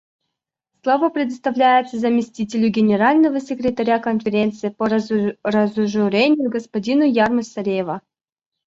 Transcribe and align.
Слово 0.81 1.09
предоставляется 1.11 1.99
заместителю 1.99 2.69
Генерального 2.69 3.39
секретаря 3.39 3.99
Конференции 3.99 4.69
по 4.69 4.89
разоружению 4.89 6.49
господину 6.49 7.03
Ярмо 7.03 7.43
Сарева. 7.43 8.01